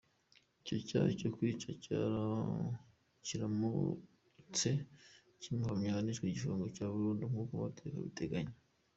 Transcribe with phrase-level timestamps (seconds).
[0.59, 1.69] Icyo cyaha cyo kwica
[3.25, 4.69] kiramutse
[5.41, 8.53] kibahamye, bahanishwa igifungo cya burundu nk’uko amategeko abiteganya.